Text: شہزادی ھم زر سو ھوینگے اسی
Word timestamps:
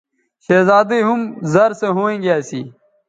شہزادی 0.45 0.99
ھم 1.07 1.21
زر 1.53 1.69
سو 1.79 1.87
ھوینگے 1.97 2.31
اسی 2.39 2.61